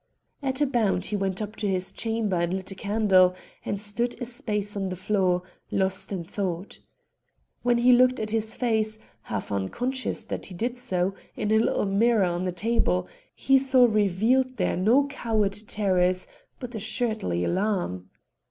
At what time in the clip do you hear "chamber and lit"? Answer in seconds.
1.91-2.71